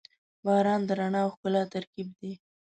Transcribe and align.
•باران 0.45 0.81
د 0.87 0.89
رڼا 0.99 1.21
او 1.25 1.29
ښکلا 1.35 1.63
ترکیب 1.73 2.07
دی. 2.19 2.31